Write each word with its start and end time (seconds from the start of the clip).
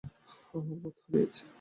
আমরা 0.53 0.75
পথ 0.81 0.95
হারিয়েছি। 1.03 1.43